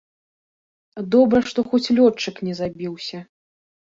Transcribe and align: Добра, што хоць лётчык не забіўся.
Добра, 1.15 1.41
што 1.51 1.59
хоць 1.73 1.91
лётчык 1.99 2.35
не 2.49 2.57
забіўся. 2.61 3.17